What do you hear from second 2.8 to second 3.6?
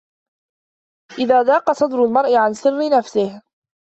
نَفسِهِ